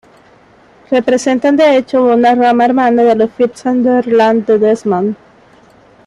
[0.89, 5.15] Representan de hecho una "rama" hermana de los Fitzgerald de Desmond.